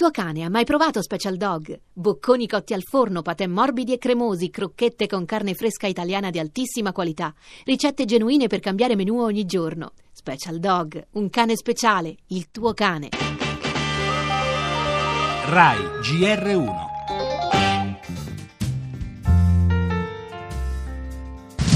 [0.00, 1.78] tuo cane ha mai provato Special Dog?
[1.92, 6.90] Bocconi cotti al forno, patè morbidi e cremosi, crocchette con carne fresca italiana di altissima
[6.90, 7.34] qualità,
[7.66, 9.92] ricette genuine per cambiare menù ogni giorno.
[10.10, 13.10] Special Dog, un cane speciale, il tuo cane.
[15.44, 16.74] RAI GR1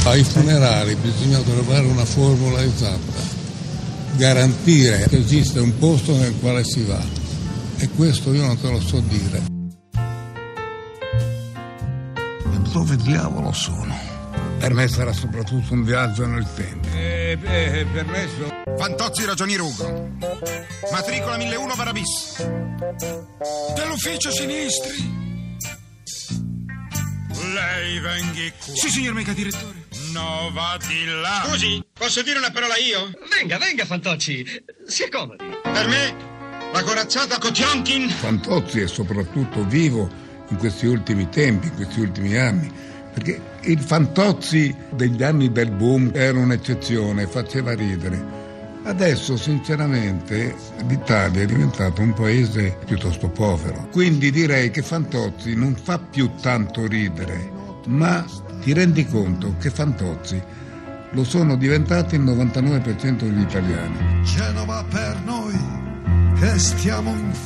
[0.06, 3.20] Ai funerali bisogna trovare una formula esatta,
[4.16, 7.23] garantire che esiste un posto nel quale si va
[7.84, 9.42] e questo io non te lo so dire.
[12.72, 13.94] Dove diavolo sono?
[14.58, 16.88] Per me sarà soprattutto un viaggio nel tempo.
[16.94, 18.62] Eh, eh, permesso?
[18.78, 20.16] Fantozzi Ragionier Ugo.
[20.90, 22.42] Matricola 1001 Barabis.
[23.74, 25.22] Dell'ufficio sinistri.
[27.52, 28.74] Lei venghi qua.
[28.74, 29.86] Sì, signor mega direttore.
[30.12, 31.44] No, va di là.
[31.46, 33.10] Scusi, posso dire una parola io?
[33.38, 34.64] Venga, venga, Fantocci.
[34.86, 35.44] Si accomodi.
[35.62, 36.32] Per me
[36.74, 38.08] la corazzata Kotionkin.
[38.08, 40.10] Fantozzi è soprattutto vivo
[40.48, 42.68] in questi ultimi tempi, in questi ultimi anni,
[43.12, 48.42] perché il Fantozzi degli anni del boom era un'eccezione, faceva ridere.
[48.82, 50.56] Adesso sinceramente
[50.88, 56.88] l'Italia è diventato un paese piuttosto povero, quindi direi che Fantozzi non fa più tanto
[56.88, 57.52] ridere,
[57.86, 58.24] ma
[58.60, 60.42] ti rendi conto che Fantozzi
[61.12, 64.24] lo sono diventati il 99% degli italiani.
[64.24, 65.92] Genova per noi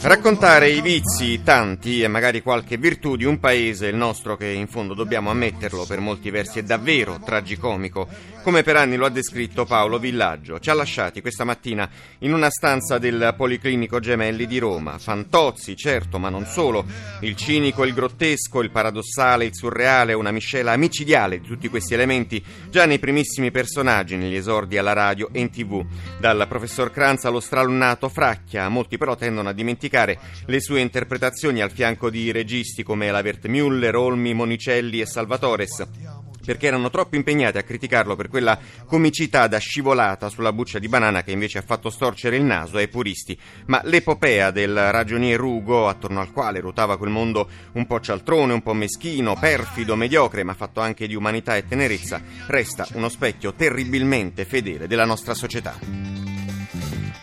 [0.03, 4.67] Raccontare i vizi, tanti e magari qualche virtù di un paese, il nostro che in
[4.67, 8.07] fondo dobbiamo ammetterlo per molti versi è davvero tragicomico,
[8.43, 10.61] come per anni lo ha descritto Paolo Villaggio.
[10.61, 14.99] Ci ha lasciati questa mattina in una stanza del Policlinico Gemelli di Roma.
[14.99, 16.85] Fantozzi, certo, ma non solo.
[17.21, 22.45] Il cinico, il grottesco, il paradossale, il surreale, una miscela micidiale di tutti questi elementi
[22.69, 25.83] già nei primissimi personaggi, negli esordi alla radio e in tv.
[26.21, 31.71] Dal professor Kranz allo stralunnato Fracchia, molti però tendono a dimenticare le sue interpretazioni al
[31.71, 35.87] fianco di registi come Lavert Müller, Olmi, Monicelli e Salvatores
[36.49, 41.23] perché erano troppo impegnati a criticarlo per quella comicità da scivolata sulla buccia di banana
[41.23, 43.39] che invece ha fatto storcere il naso ai puristi.
[43.67, 48.63] Ma l'epopea del ragionier Rugo, attorno al quale ruotava quel mondo un po' cialtrone, un
[48.63, 54.47] po' meschino, perfido, mediocre, ma fatto anche di umanità e tenerezza, resta uno specchio terribilmente
[54.47, 56.18] fedele della nostra società.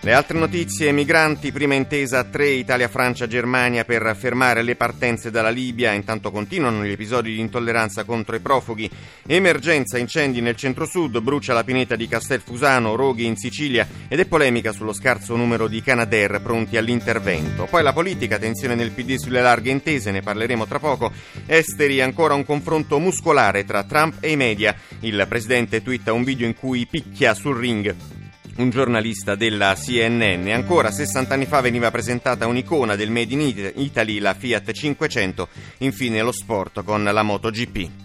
[0.05, 5.31] Le altre notizie, migranti, prima intesa a tre, Italia, Francia, Germania per fermare le partenze
[5.31, 8.87] dalla Libia, intanto continuano gli episodi di intolleranza contro i profughi,
[9.25, 14.71] emergenza, incendi nel centro-sud, brucia la pineta di Castelfusano, roghi in Sicilia ed è polemica
[14.71, 17.65] sullo scarso numero di Canadair pronti all'intervento.
[17.67, 21.11] Poi la politica, tensione nel PD sulle larghe intese, ne parleremo tra poco,
[21.47, 26.45] esteri, ancora un confronto muscolare tra Trump e i media, il presidente twitta un video
[26.45, 28.14] in cui picchia sul ring
[28.57, 30.47] un giornalista della CNN.
[30.47, 35.47] Ancora 60 anni fa veniva presentata un'icona del Made in Italy, la Fiat 500,
[35.79, 38.04] infine lo sport con la MotoGP.